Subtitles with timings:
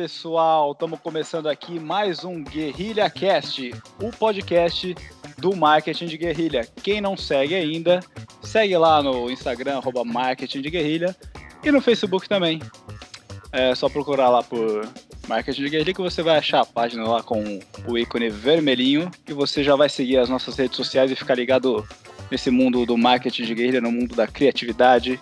[0.00, 3.70] Pessoal, estamos começando aqui mais um Guerrilha Cast,
[4.02, 4.94] o podcast
[5.36, 6.66] do marketing de guerrilha.
[6.82, 8.00] Quem não segue ainda,
[8.42, 11.14] segue lá no Instagram, arroba marketing de guerrilha,
[11.62, 12.62] e no Facebook também.
[13.52, 14.88] É só procurar lá por
[15.28, 19.34] marketing de guerrilha que você vai achar a página lá com o ícone vermelhinho e
[19.34, 21.86] você já vai seguir as nossas redes sociais e ficar ligado
[22.30, 25.20] nesse mundo do marketing de guerrilha, no mundo da criatividade,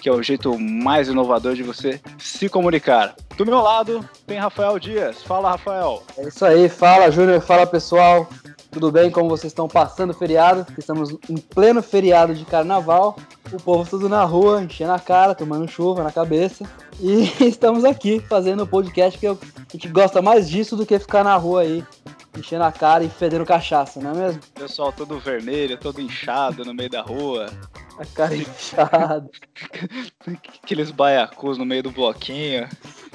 [0.00, 3.14] que é o jeito mais inovador de você se comunicar.
[3.38, 5.22] Do meu lado tem Rafael Dias.
[5.22, 6.02] Fala, Rafael.
[6.16, 8.28] É isso aí, fala Júnior, fala pessoal.
[8.68, 9.12] Tudo bem?
[9.12, 10.66] Como vocês estão passando o feriado?
[10.76, 13.16] Estamos em pleno feriado de carnaval.
[13.52, 16.68] O povo tudo na rua, enchendo a cara, tomando chuva na cabeça.
[17.00, 19.36] E estamos aqui fazendo o podcast que a
[19.70, 21.84] gente gosta mais disso do que ficar na rua aí,
[22.36, 24.40] enchendo a cara e fedendo cachaça, não é mesmo?
[24.52, 27.46] Pessoal todo vermelho, todo inchado no meio da rua.
[27.98, 29.30] A cara inchada.
[30.64, 32.68] Aqueles baiacus no meio do bloquinho,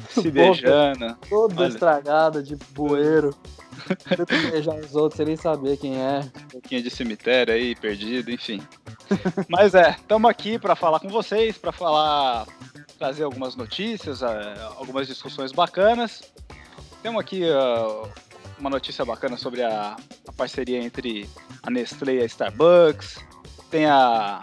[0.10, 1.16] se beijando.
[1.30, 1.68] Toda Olha.
[1.70, 3.36] estragada de bueiro.
[4.08, 6.20] Tenta beijar os outros sem nem saber quem é.
[6.46, 8.62] Um pouquinho de cemitério aí, perdido, enfim.
[9.50, 12.46] Mas é, estamos aqui para falar com vocês, para falar,
[12.98, 16.22] trazer algumas notícias, eh, algumas discussões bacanas.
[17.02, 18.08] Temos aqui ah,
[18.60, 21.28] uma notícia bacana sobre a, a parceria entre
[21.64, 23.18] a Nestlé e a Starbucks.
[23.70, 24.42] Tem a,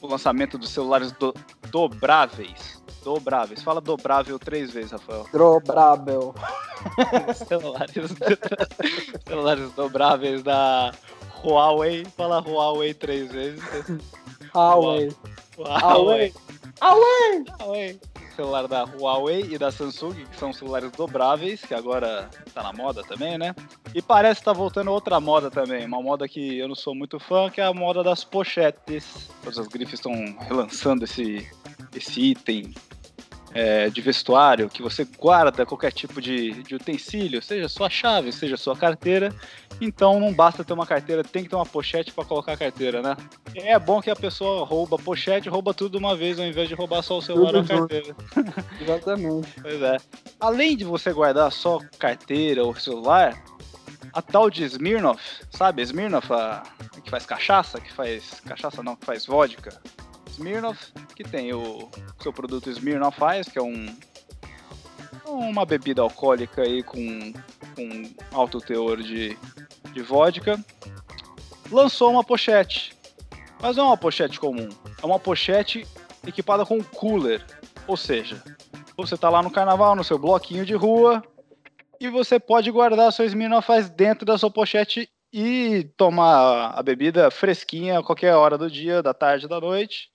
[0.00, 1.34] o lançamento dos celulares do-
[1.70, 2.81] dobráveis.
[3.02, 3.62] Dobráveis.
[3.62, 5.26] Fala dobrável três vezes, Rafael.
[5.32, 6.34] Drobrável.
[7.34, 8.14] celulares,
[9.26, 10.92] celulares dobráveis da
[11.44, 12.04] Huawei.
[12.16, 13.62] Fala Huawei três vezes.
[14.54, 15.10] Huawei.
[15.56, 16.32] Huawei.
[16.80, 17.44] Huawei.
[17.60, 18.00] Huawei.
[18.34, 23.02] Celular da Huawei e da Samsung, que são celulares dobráveis, que agora tá na moda
[23.02, 23.54] também, né?
[23.94, 27.20] E parece que tá voltando outra moda também, uma moda que eu não sou muito
[27.20, 29.28] fã, que é a moda das pochetes.
[29.42, 31.46] Todas as grifes estão relançando esse,
[31.94, 32.72] esse item
[33.54, 38.56] é, de vestuário que você guarda qualquer tipo de, de utensílio, seja sua chave, seja
[38.56, 39.34] sua carteira.
[39.80, 43.02] Então não basta ter uma carteira, tem que ter uma pochete para colocar a carteira,
[43.02, 43.16] né?
[43.54, 46.68] É bom que a pessoa rouba a pochete, rouba tudo de uma vez, ao invés
[46.68, 48.14] de roubar só o celular ou a carteira.
[48.80, 49.48] Exatamente.
[49.60, 49.96] Pois é.
[50.40, 53.42] Além de você guardar só carteira ou celular,
[54.12, 55.82] a tal de Smirnoff, sabe?
[55.82, 56.62] Smirnoff, a,
[57.02, 58.40] que faz cachaça, que faz.
[58.44, 59.80] Cachaça não, que faz vodka.
[60.42, 61.88] Smirnoff, que tem o
[62.20, 63.94] seu produto Smirnoff Ice, que é um.
[65.24, 67.32] Uma bebida alcoólica aí com,
[67.76, 69.38] com alto teor de,
[69.92, 70.62] de vodka.
[71.70, 72.92] Lançou uma pochete.
[73.60, 74.68] Mas não é uma pochete comum.
[75.00, 75.86] É uma pochete
[76.26, 77.42] equipada com cooler.
[77.86, 78.42] Ou seja,
[78.96, 81.22] você tá lá no carnaval, no seu bloquinho de rua,
[82.00, 88.00] e você pode guardar seu Smirnoff dentro da sua pochete e tomar a bebida fresquinha
[88.00, 90.11] a qualquer hora do dia, da tarde, da noite,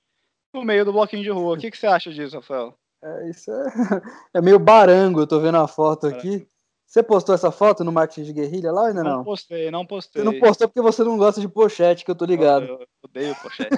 [0.58, 1.56] no meio do bloquinho de rua.
[1.56, 2.74] O que, que você acha disso, Rafael?
[3.04, 3.64] É, isso é,
[4.36, 6.48] é meio barango, eu tô vendo a foto aqui.
[6.86, 9.24] Você postou essa foto no marketing de guerrilha lá ou ainda não?
[9.24, 10.24] postei, não postei.
[10.24, 12.66] Você não postou porque você não gosta de pochete, que eu tô ligado.
[12.66, 13.76] Eu, eu odeio pochete.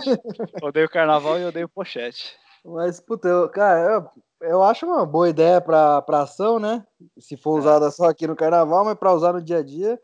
[0.62, 2.38] odeio carnaval e odeio pochete.
[2.64, 3.80] Mas, puta, eu, cara,
[4.42, 6.86] eu, eu acho uma boa ideia pra, pra ação, né?
[7.18, 7.60] Se for É.
[7.60, 10.00] usada só aqui no carnaval, mas pra usar no dia a dia,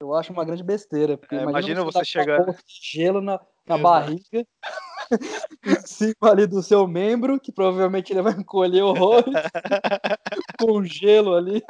[0.00, 1.18] eu acho uma grande besteira.
[1.30, 4.44] É, imagina você dar com uma chegar- gelo na, na barriga,
[5.66, 9.24] em cima ali do seu membro, que provavelmente ele vai encolher horrores,
[10.60, 11.62] com gelo ali.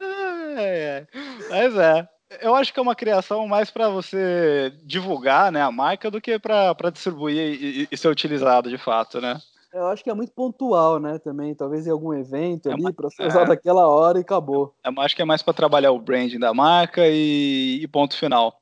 [0.00, 1.06] É, é.
[1.48, 2.08] Mas é.
[2.40, 6.38] Eu acho que é uma criação mais para você divulgar né, a marca do que
[6.38, 9.36] para distribuir e, e- ser utilizado de fato, né?
[9.72, 11.18] Eu acho que é muito pontual, né?
[11.18, 13.26] Também, talvez em algum evento É ali, uma- pra ser é.
[13.26, 14.72] usado aquela hora e acabou.
[14.84, 18.59] Eu acho que é mais para trabalhar o branding da marca e, e ponto final.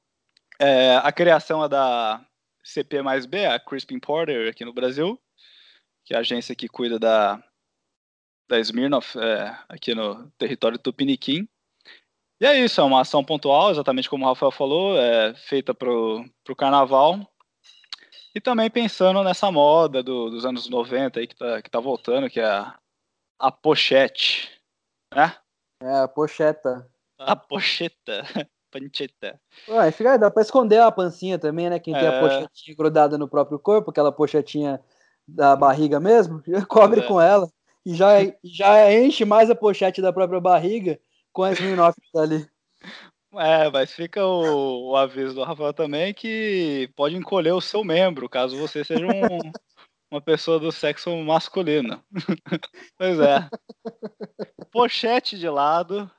[0.58, 2.24] É, a criação é da
[2.64, 5.20] CP mais B, a Crispin Porter aqui no Brasil,
[6.04, 7.42] que é a agência que cuida da,
[8.48, 11.48] da Smirnoff é, aqui no território tupiniquim.
[12.40, 16.24] E é isso, é uma ação pontual, exatamente como o Rafael falou, é feita pro,
[16.44, 17.18] pro carnaval.
[18.34, 22.30] E também pensando nessa moda do- dos anos 90 aí que tá, que tá voltando,
[22.30, 22.78] que é a,
[23.38, 24.50] a pochete,
[25.12, 25.36] né?
[25.82, 26.88] É, a pocheta.
[27.18, 28.22] A pocheta.
[28.70, 29.40] Pancheta.
[29.68, 31.78] Ué, fica, dá pra esconder a pancinha também, né?
[31.78, 32.20] Quem tem a É.
[32.20, 34.80] pochetinha grudada no próprio corpo, aquela pochetinha
[35.26, 37.02] da barriga mesmo, cobre É.
[37.06, 37.48] com ela
[37.84, 40.98] e já, já enche mais a pochete da própria barriga
[41.32, 42.46] com a que tá ali.
[43.34, 48.28] É, mas fica o, o aviso do Rafael também que pode encolher o seu membro,
[48.28, 49.10] caso você seja um,
[50.10, 52.02] uma pessoa do sexo masculino.
[52.96, 53.48] pois é.
[54.70, 56.10] Pochete de lado,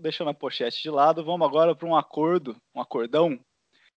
[0.00, 3.38] deixando a pochete de lado, vamos agora para um acordo, um acordão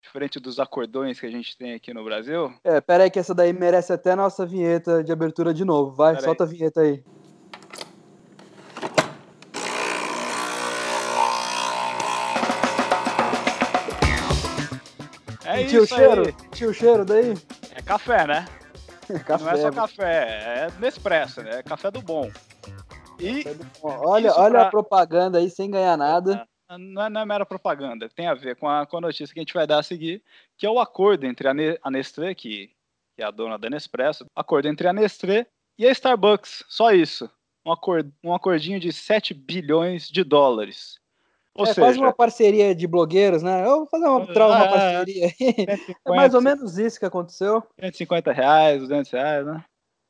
[0.03, 2.53] Diferente dos acordões que a gente tem aqui no Brasil.
[2.61, 5.95] É, pera aí que essa daí merece até a nossa vinheta de abertura de novo.
[5.95, 6.49] Vai, pera solta aí.
[6.49, 7.03] a vinheta aí.
[15.45, 16.27] É Sentiu isso o cheiro?
[16.27, 16.33] Aí.
[16.33, 17.33] Sentiu o cheiro daí?
[17.73, 18.45] É café, né?
[19.25, 21.59] café, Não é só café, é Nespresso, né?
[21.59, 22.29] É café do bom.
[23.19, 23.43] E
[23.81, 24.67] olha, olha pra...
[24.67, 26.47] a propaganda aí sem ganhar nada.
[26.69, 29.33] É, não é, não é, mera propaganda, tem a ver com a, com a notícia
[29.33, 30.23] que a gente vai dar a seguir,
[30.57, 31.51] que é o acordo entre a,
[31.81, 32.71] a Nestlé, que,
[33.15, 35.45] que é a dona da Nespresso, acordo entre a Nestlé
[35.77, 37.29] e a Starbucks, só isso.
[37.65, 40.99] Um, acord, um acordinho de 7 bilhões de dólares.
[41.55, 43.63] Ou é seja, quase uma parceria de blogueiros, né?
[43.63, 45.55] Eu vou fazer uma, ah, uma parceria aí.
[45.55, 47.63] 150, é mais ou menos isso que aconteceu.
[47.79, 49.63] 150 reais, 200 reais, né?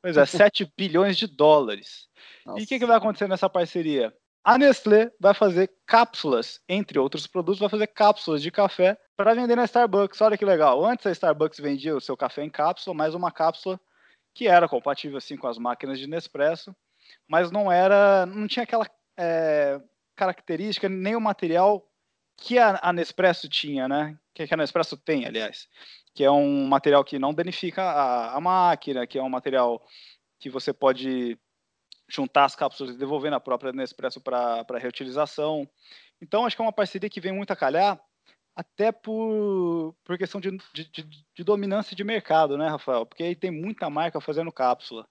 [0.04, 2.08] Pois é, 7 bilhões de dólares.
[2.44, 2.60] Nossa.
[2.60, 4.14] E o que, que vai acontecer nessa parceria?
[4.44, 9.56] A Nestlé vai fazer cápsulas, entre outros produtos, vai fazer cápsulas de café para vender
[9.56, 10.20] na Starbucks.
[10.20, 10.84] Olha que legal.
[10.84, 13.80] Antes a Starbucks vendia o seu café em cápsula, mais uma cápsula
[14.34, 16.76] que era compatível assim com as máquinas de Nespresso,
[17.26, 18.86] mas não era, não tinha aquela
[19.16, 19.80] é,
[20.14, 21.82] característica nem o material
[22.36, 24.18] que a, a Nespresso tinha, né?
[24.34, 25.68] Que, a Nespresso tem, aliás,
[26.12, 29.80] que é um material que não danifica a, a máquina, que é um material
[30.40, 31.38] que você pode
[32.08, 35.68] juntar as cápsulas e devolver na própria Nespresso para reutilização.
[36.20, 38.00] Então, acho que é uma parceria que vem muito a calhar,
[38.54, 41.02] até por, por questão de, de,
[41.34, 43.04] de, dominância de mercado, né, Rafael?
[43.04, 45.06] Porque aí tem muita marca fazendo cápsula.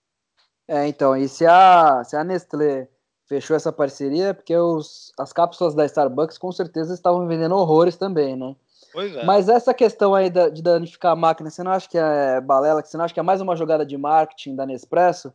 [0.68, 2.88] É, então, e se a, se a Nestlé
[3.26, 8.36] fechou essa parceria, porque os, as cápsulas da Starbucks com certeza estavam vendendo horrores também,
[8.36, 8.56] né?
[8.96, 9.26] É.
[9.26, 12.84] Mas essa questão aí de danificar a máquina, você não acha que é balela?
[12.84, 15.34] Você não acha que é mais uma jogada de marketing da Nespresso?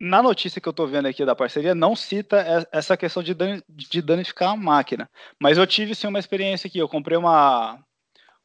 [0.00, 3.34] na notícia que eu estou vendo aqui da parceria, não cita essa questão de,
[3.68, 5.10] de danificar a máquina.
[5.40, 6.78] Mas eu tive sim uma experiência aqui.
[6.78, 7.78] Eu comprei uma,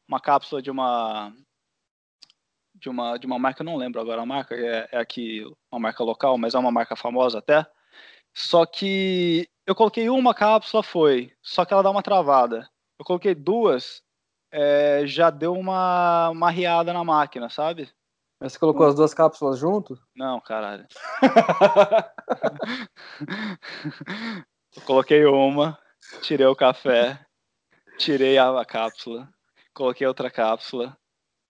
[0.08, 1.32] uma cápsula de uma
[2.74, 6.02] de uma de uma marca, não lembro agora a marca, é, é aqui uma marca
[6.02, 7.64] local, mas é uma marca famosa até.
[8.34, 12.68] Só que eu coloquei uma cápsula, foi, só que ela dá uma travada.
[12.98, 14.02] Eu coloquei duas,
[14.52, 17.90] é, já deu uma, uma riada na máquina, sabe?
[18.40, 19.98] Mas você colocou as duas cápsulas junto?
[20.14, 20.86] Não, caralho.
[24.76, 25.78] eu coloquei uma,
[26.22, 27.24] tirei o café,
[27.98, 29.28] tirei a, cápsula,
[29.72, 30.96] coloquei outra cápsula.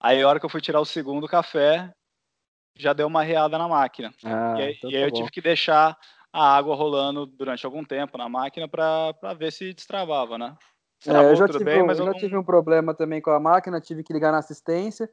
[0.00, 1.92] Aí a hora que eu fui tirar o segundo café,
[2.76, 4.12] já deu uma reada na máquina.
[4.24, 5.98] Ah, e aí, então tá e aí eu tive que deixar
[6.32, 10.56] a água rolando durante algum tempo na máquina para ver se destravava, né?
[11.06, 12.12] É, eu já, tive, bem, um, já não...
[12.12, 15.08] tive um problema também com a máquina, tive que ligar na assistência.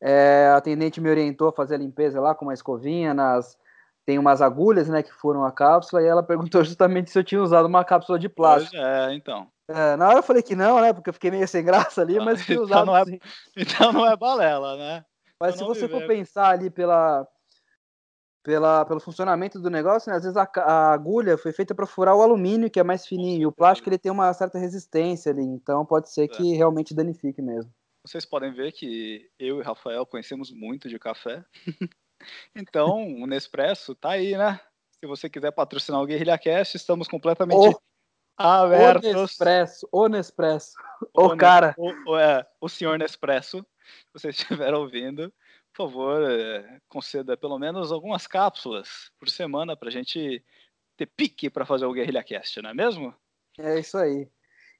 [0.00, 3.58] É, a atendente me orientou a fazer a limpeza lá com uma escovinha, nas
[4.06, 7.42] tem umas agulhas, né, que foram a cápsula, e ela perguntou justamente se eu tinha
[7.42, 8.76] usado uma cápsula de plástico.
[8.76, 9.46] É, então.
[9.68, 12.18] É, na hora eu falei que não, né, porque eu fiquei meio sem graça ali,
[12.18, 13.04] mas tinha então usado não é,
[13.56, 15.04] Então não é balela, né?
[15.38, 17.26] Mas então se você for pensar ali pela,
[18.42, 22.14] pela, pelo funcionamento do negócio, né, às vezes a, a agulha foi feita para furar
[22.14, 25.42] o alumínio, que é mais fininho, e o plástico ele tem uma certa resistência ali,
[25.42, 26.56] então pode ser que é.
[26.56, 27.70] realmente danifique mesmo.
[28.04, 31.44] Vocês podem ver que eu e Rafael conhecemos muito de café.
[32.56, 34.58] então, o Nespresso tá aí, né?
[34.98, 37.80] Se você quiser patrocinar o Guerrilha Cast, estamos completamente o,
[38.38, 39.10] abertos.
[39.10, 40.72] O Nespresso, o Nespresso,
[41.14, 41.74] o, o cara.
[42.06, 45.30] O, é, o senhor Nespresso, se vocês estiver ouvindo,
[45.72, 50.44] por favor, é, conceda pelo menos algumas cápsulas por semana para a gente
[50.96, 53.14] ter pique para fazer o Guerrilha Cast, não é mesmo?
[53.58, 54.28] É isso aí.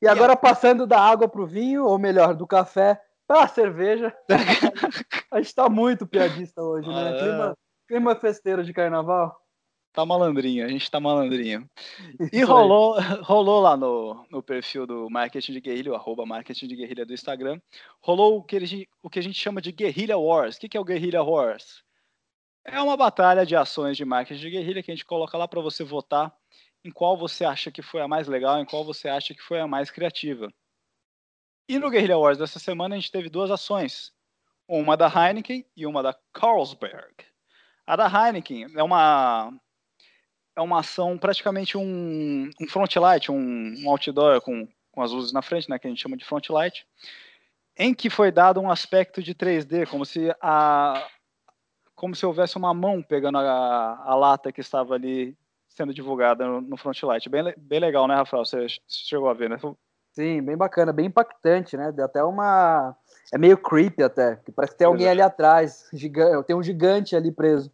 [0.03, 4.13] E agora, passando da água para o vinho, ou melhor, do café ah, cerveja.
[5.31, 7.11] a gente tá muito piadista hoje, né?
[7.11, 9.41] Ah, clima, clima festeiro de carnaval.
[9.93, 11.69] Tá malandrinho, a gente tá malandrinho.
[12.33, 16.77] E rolou, rolou lá no, no perfil do Marketing de Guerrilha, o arroba Marketing de
[16.77, 17.61] Guerrilha do Instagram,
[18.01, 20.57] rolou o que, ele, o que a gente chama de Guerrilha Wars.
[20.57, 21.83] O que, que é o Guerrilha Wars?
[22.65, 25.61] É uma batalha de ações de marketing de guerrilha que a gente coloca lá para
[25.61, 26.33] você votar
[26.85, 29.59] em qual você acha que foi a mais legal, em qual você acha que foi
[29.59, 30.53] a mais criativa.
[31.69, 34.13] E no Guerrilla Wars dessa semana a gente teve duas ações.
[34.69, 37.15] Uma da Heineken e uma da Carlsberg.
[37.87, 39.53] A da Heineken é uma
[40.57, 45.33] é uma ação praticamente um, um front light, um, um outdoor com, com as luzes
[45.33, 46.87] na frente, né, que a gente chama de front light,
[47.77, 51.07] em que foi dado um aspecto de 3D, como se a
[51.95, 55.37] como se houvesse uma mão pegando a, a lata que estava ali
[55.69, 57.29] sendo divulgada no, no front light.
[57.29, 58.43] Bem, bem legal, né, Rafael?
[58.45, 59.59] Você chegou a ver, né?
[60.13, 61.93] Sim, bem bacana, bem impactante, né?
[61.93, 62.97] Deu até uma.
[63.33, 67.15] É meio creepy até, que parece que tem alguém ali atrás, gigante, tem um gigante
[67.15, 67.71] ali preso.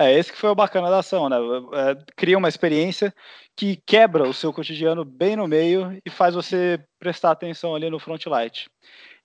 [0.00, 1.36] É, esse que foi o bacana da ação, né?
[1.36, 3.14] É, cria uma experiência
[3.54, 7.98] que quebra o seu cotidiano bem no meio e faz você prestar atenção ali no
[7.98, 8.70] front light.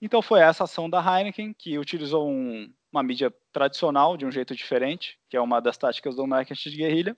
[0.01, 4.53] Então foi essa ação da Heineken, que utilizou um, uma mídia tradicional de um jeito
[4.53, 7.17] diferente, que é uma das táticas do marketing de guerrilha,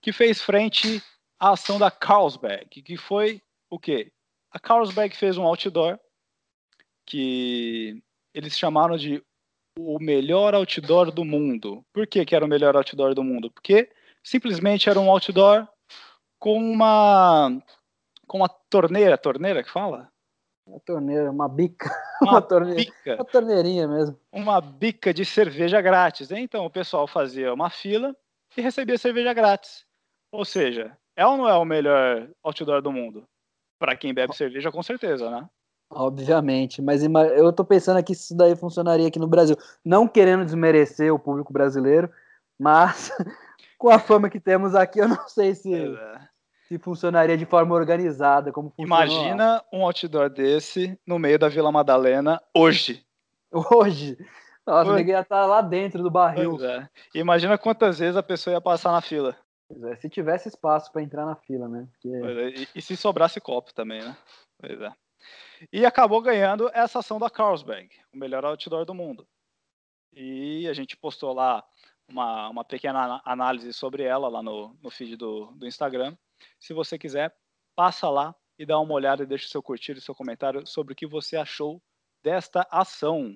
[0.00, 1.00] que fez frente
[1.38, 4.10] à ação da Carlsberg, que foi o quê?
[4.50, 6.00] A Carlsberg fez um outdoor
[7.06, 8.02] que
[8.34, 9.22] eles chamaram de
[9.78, 11.84] o melhor outdoor do mundo.
[11.92, 13.50] Por que, que era o melhor outdoor do mundo?
[13.50, 13.90] Porque
[14.22, 15.66] simplesmente era um outdoor
[16.38, 17.50] com uma
[18.26, 20.10] com uma torneira, torneira que fala?
[20.66, 21.90] Uma torneira, uma bica.
[22.22, 22.76] Uma, uma torneira.
[22.76, 23.16] Bica.
[23.16, 24.16] Uma torneirinha mesmo.
[24.30, 26.30] Uma bica de cerveja grátis.
[26.30, 28.14] Então o pessoal fazia uma fila
[28.56, 29.84] e recebia cerveja grátis.
[30.30, 33.28] Ou seja, é ou não é o melhor outdoor do mundo?
[33.76, 35.50] Para quem bebe cerveja, com certeza, né?
[35.94, 39.56] Obviamente, mas eu tô pensando aqui se isso daí funcionaria aqui no Brasil.
[39.84, 42.10] Não querendo desmerecer o público brasileiro,
[42.58, 43.10] mas
[43.78, 46.32] com a fama que temos aqui, eu não sei se, é
[46.72, 49.64] se funcionaria de forma organizada, como Imagina lá.
[49.70, 53.04] um outdoor desse no meio da Vila Madalena hoje.
[53.52, 54.16] Hoje?
[54.66, 55.10] Nossa, hoje.
[55.10, 56.56] ia estar lá dentro do barril.
[56.64, 56.88] É.
[57.14, 59.36] Imagina quantas vezes a pessoa ia passar na fila.
[59.84, 61.86] É, se tivesse espaço para entrar na fila, né?
[61.92, 62.08] Porque...
[62.08, 64.16] É, e, e, se sobrasse copo também, né?
[64.58, 64.90] Pois é.
[65.70, 69.26] E acabou ganhando essa ação da Carlsberg, o melhor outdoor do mundo.
[70.12, 71.64] E a gente postou lá
[72.08, 76.16] uma, uma pequena análise sobre ela lá no, no feed do, do Instagram.
[76.58, 77.34] Se você quiser,
[77.74, 80.92] passa lá e dá uma olhada e deixa o seu curtir e seu comentário sobre
[80.92, 81.82] o que você achou
[82.22, 83.34] desta ação.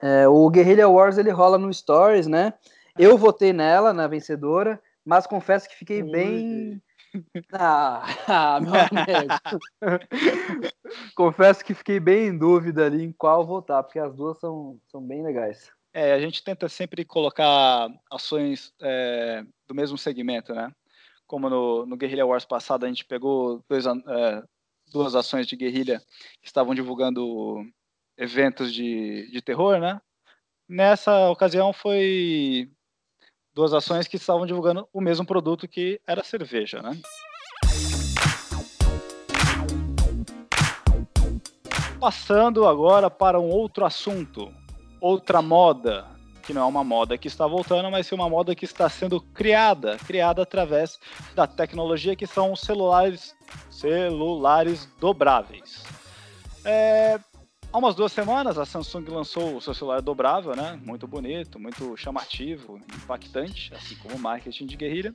[0.00, 2.54] É, o Guerrilla Wars ele rola no Stories, né?
[2.98, 6.80] Eu votei nela, na vencedora, mas confesso que fiquei bem.
[7.52, 10.00] Ah, ah, meu amigo.
[11.14, 15.02] confesso que fiquei bem em dúvida ali em qual votar, porque as duas são, são
[15.02, 15.70] bem legais.
[15.92, 20.72] É, a gente tenta sempre colocar ações é, do mesmo segmento, né?
[21.30, 24.42] como no, no Guerrilla Wars passado a gente pegou dois, é,
[24.90, 26.02] duas ações de guerrilha
[26.42, 27.64] que estavam divulgando
[28.18, 30.00] eventos de, de terror, né?
[30.68, 32.68] Nessa ocasião foi
[33.54, 36.98] duas ações que estavam divulgando o mesmo produto que era cerveja, né?
[41.98, 44.50] Passando agora para um outro assunto,
[45.00, 46.06] outra moda,
[46.42, 49.20] que não é uma moda que está voltando, mas sim uma moda que está sendo
[49.20, 50.98] criada, criada através
[51.34, 53.36] da tecnologia que são os celulares,
[53.70, 55.84] celulares dobráveis.
[56.64, 57.20] É,
[57.72, 60.78] há umas duas semanas a Samsung lançou o seu celular dobrável, né?
[60.84, 65.14] Muito bonito, muito chamativo, impactante, assim como o marketing de guerrilha.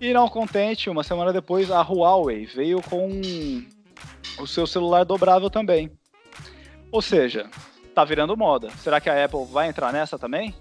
[0.00, 3.08] E não contente, uma semana depois a Huawei veio com
[4.38, 5.90] o seu celular dobrável também.
[6.90, 7.48] Ou seja,
[7.94, 8.70] tá virando moda.
[8.70, 10.54] Será que a Apple vai entrar nessa também?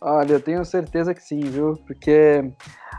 [0.00, 1.74] Olha, eu tenho certeza que sim, viu?
[1.86, 2.44] Porque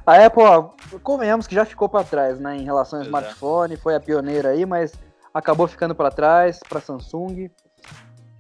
[0.06, 0.70] a Apple, ó,
[1.04, 3.18] convenhamos que já ficou para trás, né, em relação ao pois é.
[3.18, 3.78] smartphone, é.
[3.78, 4.94] foi a pioneira aí, mas
[5.38, 7.50] acabou ficando para trás para Samsung.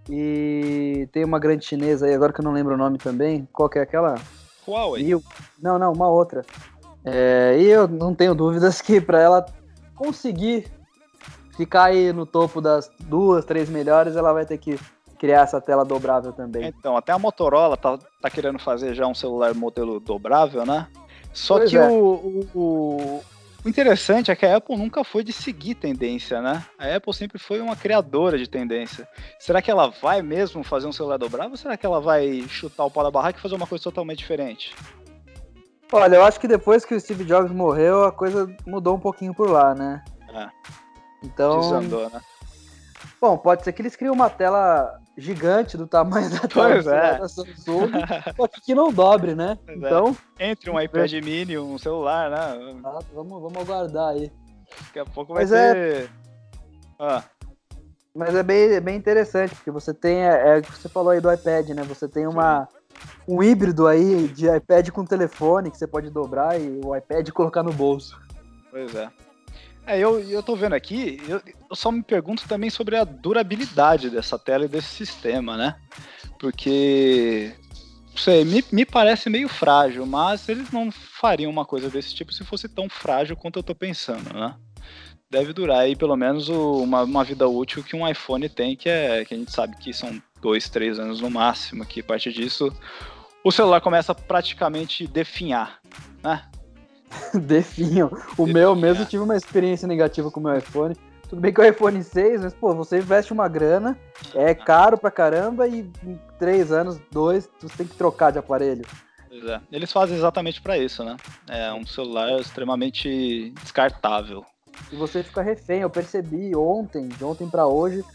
[0.09, 3.47] E tem uma grande chinesa aí, agora que eu não lembro o nome também.
[3.51, 4.15] Qual que é aquela?
[4.67, 5.15] Huawei.
[5.61, 6.45] Não, não, uma outra.
[7.03, 9.45] É, e eu não tenho dúvidas que para ela
[9.95, 10.71] conseguir
[11.55, 14.79] ficar aí no topo das duas, três melhores, ela vai ter que
[15.17, 16.67] criar essa tela dobrável também.
[16.67, 20.87] Então, até a Motorola tá, tá querendo fazer já um celular modelo dobrável, né?
[21.33, 21.87] Só pois que é.
[21.87, 23.21] o, o,
[23.67, 26.63] o, interessante é que a Apple nunca foi de seguir tendência, né?
[26.79, 29.07] A Apple sempre foi uma criadora de tendência.
[29.39, 32.85] Será que ela vai mesmo fazer um celular dobrável ou será que ela vai chutar
[32.85, 34.73] o pau da barraca e fazer uma coisa totalmente diferente?
[35.91, 39.33] Olha, eu acho que depois que o Steve Jobs morreu, a coisa mudou um pouquinho
[39.33, 40.03] por lá, né?
[40.33, 40.49] É.
[41.23, 41.59] Então.
[41.59, 42.21] Desandou, né?
[43.19, 47.19] Bom, pode ser que eles criem uma tela gigante do tamanho da pois tela é.
[47.19, 47.91] da Samsung,
[48.35, 49.57] só que não dobre, né?
[49.65, 49.87] Pois é.
[49.87, 50.17] então.
[50.37, 50.51] É.
[50.51, 52.79] Entre um iPad mini, um celular, né?
[52.83, 54.31] Ah, vamos, vamos aguardar aí.
[54.85, 56.03] Daqui a pouco vai Mas é ter.
[56.03, 56.09] É...
[56.99, 57.23] Ah.
[58.15, 60.23] Mas é bem, é bem interessante, porque você tem.
[60.23, 61.83] É, é que você falou aí do iPad, né?
[61.83, 62.67] Você tem uma.
[63.27, 67.61] Um híbrido aí de iPad com telefone que você pode dobrar e o iPad colocar
[67.61, 68.19] no bolso.
[68.71, 69.09] Pois é.
[69.87, 74.09] É, eu, eu tô vendo aqui, eu, eu só me pergunto também sobre a durabilidade
[74.09, 75.75] dessa tela e desse sistema, né?
[76.37, 77.55] Porque
[78.13, 82.43] sei, me, me parece meio frágil, mas eles não fariam uma coisa desse tipo se
[82.43, 84.55] fosse tão frágil quanto eu tô pensando, né?
[85.29, 88.89] Deve durar aí pelo menos o, uma, uma vida útil que um iPhone tem, que
[88.89, 92.33] é que a gente sabe que são dois, três anos no máximo, que a partir
[92.33, 92.73] disso
[93.41, 95.79] o celular começa a praticamente definhar,
[96.21, 96.43] né?
[97.33, 98.11] Definham.
[98.37, 100.95] O meu mesmo tive uma experiência negativa com o meu iPhone.
[101.29, 103.97] Tudo bem que é o iPhone 6, mas, pô, você investe uma grana,
[104.33, 108.85] é caro pra caramba e em três anos, dois, você tem que trocar de aparelho.
[109.27, 109.59] Pois é.
[109.71, 111.17] Eles fazem exatamente para isso, né?
[111.47, 114.45] É um celular extremamente descartável.
[114.91, 115.81] E você fica refém.
[115.81, 118.05] Eu percebi ontem, de ontem para hoje,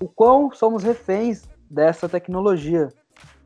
[0.00, 2.88] o quão somos reféns dessa tecnologia,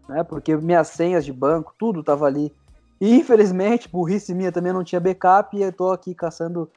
[0.08, 0.22] né?
[0.22, 2.54] Porque minhas senhas de banco, tudo tava ali.
[3.00, 6.70] E infelizmente, burrice minha também não tinha backup e eu tô aqui caçando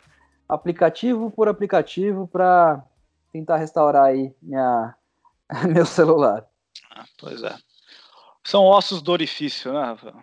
[0.47, 2.83] aplicativo por aplicativo para
[3.31, 4.95] tentar restaurar aí minha,
[5.67, 6.45] meu celular.
[6.93, 7.55] Ah, pois é.
[8.43, 10.15] São ossos do orifício, né, Rafael?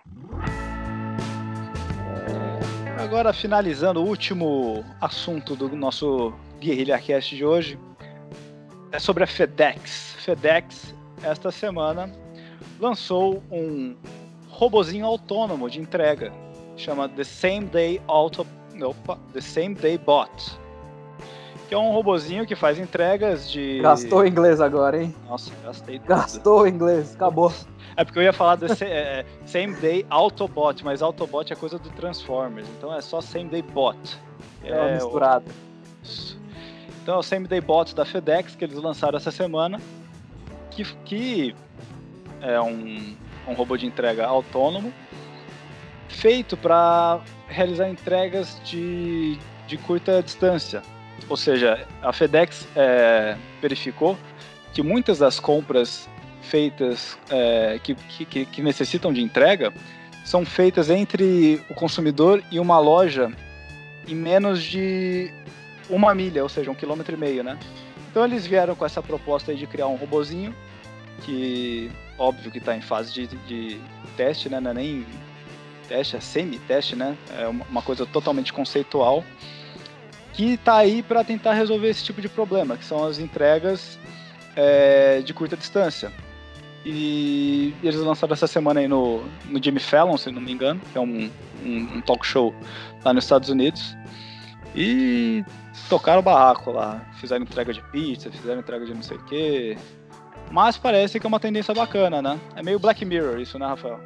[2.96, 3.02] É...
[3.02, 7.78] Agora, finalizando o último assunto do nosso Guerrilha Cast de hoje,
[8.92, 10.16] é sobre a FedEx.
[10.18, 12.12] FedEx, esta semana,
[12.80, 13.96] lançou um
[14.58, 16.32] robozinho autônomo de entrega,
[16.76, 18.44] chama The Same Day Auto,
[18.82, 20.58] opa, The Same Day Bot,
[21.68, 23.80] que é um robozinho que faz entregas de.
[23.80, 25.14] Gastou inglês agora, hein?
[25.28, 26.00] Nossa, gastei.
[26.00, 26.08] Tudo.
[26.08, 27.52] Gastou inglês, acabou.
[27.96, 31.78] É porque eu ia falar do é, é, Same Day Autobot, mas Autobot é coisa
[31.78, 34.18] do Transformers, então é só Same Day Bot.
[34.64, 35.44] É, é misturado.
[37.00, 39.80] Então é o Same Day Bot da FedEx que eles lançaram essa semana,
[40.68, 41.54] que, que
[42.40, 43.16] é um,
[43.48, 44.92] um robô de entrega autônomo,
[46.08, 50.82] feito para realizar entregas de, de curta distância.
[51.28, 54.16] Ou seja, a FedEx é, verificou
[54.72, 56.08] que muitas das compras
[56.42, 59.72] feitas é, que, que, que necessitam de entrega
[60.24, 63.30] são feitas entre o consumidor e uma loja
[64.06, 65.32] em menos de
[65.88, 67.58] uma milha, ou seja, um quilômetro e meio, né?
[68.10, 70.54] Então eles vieram com essa proposta de criar um robozinho
[71.22, 73.80] que, óbvio que está em fase de, de
[74.16, 74.60] teste, né?
[74.60, 75.06] Não é nem
[75.88, 77.16] teste, é semi-teste, né?
[77.38, 79.24] É uma coisa totalmente conceitual
[80.32, 83.98] que está aí para tentar resolver esse tipo de problema, que são as entregas
[84.54, 86.12] é, de curta distância.
[86.84, 90.96] E eles lançaram essa semana aí no, no Jimmy Fallon, se não me engano, que
[90.96, 91.28] é um,
[91.64, 92.54] um, um talk show
[93.04, 93.96] lá nos Estados Unidos.
[94.76, 95.44] E
[95.88, 97.04] tocaram o barraco lá.
[97.20, 99.76] Fizeram entrega de pizza, fizeram entrega de não sei o quê.
[100.50, 102.38] Mas parece que é uma tendência bacana, né?
[102.56, 104.00] É meio Black Mirror isso, né, Rafael?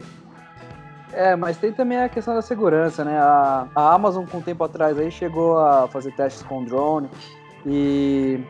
[1.12, 3.18] É, mas tem também a questão da segurança, né?
[3.18, 7.08] A, a Amazon, com um tempo atrás, aí chegou a fazer testes com drone.
[7.66, 8.40] E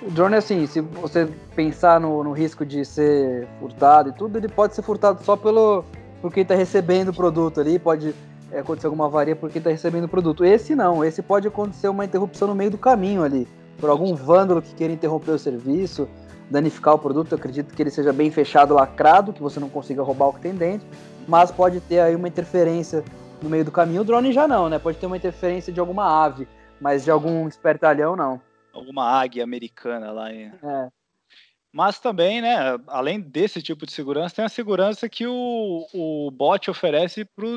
[0.00, 4.48] o drone, assim, se você pensar no, no risco de ser furtado e tudo, ele
[4.48, 5.84] pode ser furtado só pelo
[6.22, 8.14] por quem está recebendo o produto ali, pode
[8.50, 10.44] é, acontecer alguma avaria por quem está recebendo o produto.
[10.44, 13.46] Esse não, esse pode acontecer uma interrupção no meio do caminho ali,
[13.78, 16.08] por algum vândalo que queira interromper o serviço,
[16.50, 17.32] danificar o produto.
[17.32, 20.40] Eu acredito que ele seja bem fechado, lacrado, que você não consiga roubar o que
[20.40, 20.86] tem dentro
[21.26, 23.04] mas pode ter aí uma interferência
[23.42, 24.02] no meio do caminho.
[24.02, 24.78] O drone já não, né?
[24.78, 26.46] Pode ter uma interferência de alguma ave,
[26.80, 28.40] mas de algum espertalhão não.
[28.72, 30.46] Alguma águia americana lá em.
[30.46, 30.88] É.
[31.72, 32.56] Mas também, né,
[32.86, 37.54] além desse tipo de segurança, tem a segurança que o, o bot oferece para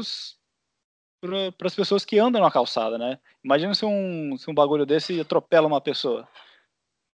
[1.64, 3.18] as pessoas que andam na calçada, né?
[3.44, 6.28] Imagina se um, se um bagulho desse atropela uma pessoa.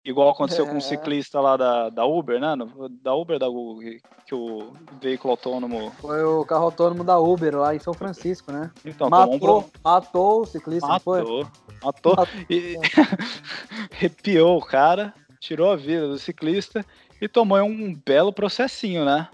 [0.04, 0.68] Igual aconteceu é.
[0.68, 2.54] com o um ciclista lá da, da Uber, né?
[3.02, 3.80] Da Uber da Google,
[4.26, 5.90] que, o veículo autônomo.
[6.00, 8.70] Foi o carro autônomo da Uber lá em São Francisco, né?
[8.84, 9.64] Então, matou, um...
[9.82, 11.46] matou o ciclista, matou, foi?
[11.82, 12.16] Matou.
[12.16, 12.28] Matou.
[12.50, 12.76] E
[13.92, 16.84] arrepiou o cara, tirou a vida do ciclista
[17.20, 19.28] e tomou um belo processinho, né?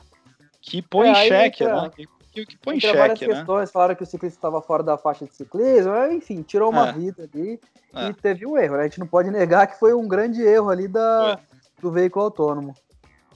[0.61, 1.91] Que põe é, em xeque, né?
[1.97, 3.27] Que que, que põe em xeque, várias né?
[3.27, 6.93] questões, falaram que o ciclista estava fora da faixa de ciclismo, enfim, tirou uma é.
[6.93, 7.61] vida ali
[7.95, 8.09] é.
[8.09, 8.83] e teve um erro, né?
[8.83, 11.41] A gente não pode negar que foi um grande erro ali da,
[11.81, 12.75] do veículo autônomo.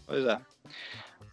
[0.06, 0.38] Pois é.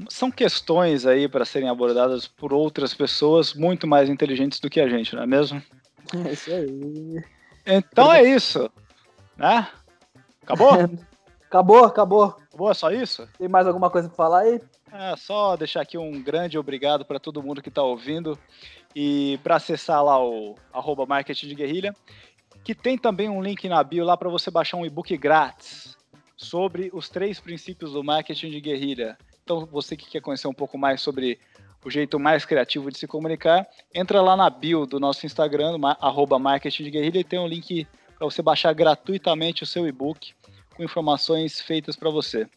[0.09, 4.87] São questões aí para serem abordadas por outras pessoas muito mais inteligentes do que a
[4.87, 5.61] gente, não é mesmo?
[6.13, 7.23] É isso aí.
[7.65, 8.69] Então é isso,
[9.37, 9.65] né?
[10.41, 10.73] Acabou?
[11.47, 12.35] acabou, acabou.
[12.49, 13.29] Acabou, é só isso?
[13.37, 14.59] Tem mais alguma coisa para falar aí?
[14.91, 18.37] É, só deixar aqui um grande obrigado para todo mundo que está ouvindo
[18.93, 21.95] e para acessar lá o arroba marketing de guerrilha,
[22.61, 25.97] que tem também um link na bio lá para você baixar um e-book grátis
[26.35, 29.17] sobre os três princípios do marketing de guerrilha.
[29.43, 31.39] Então, você que quer conhecer um pouco mais sobre
[31.83, 36.37] o jeito mais criativo de se comunicar, entra lá na bio do nosso Instagram, arroba
[36.37, 40.33] marketing de guerrilha, e tem um link para você baixar gratuitamente o seu e-book
[40.75, 42.47] com informações feitas para você.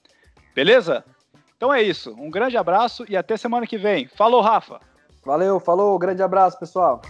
[0.55, 1.05] Beleza?
[1.57, 2.15] Então é isso.
[2.19, 4.09] Um grande abraço e até semana que vem.
[4.09, 4.81] Falou, Rafa.
[5.25, 7.01] Valeu, falou, grande abraço, pessoal.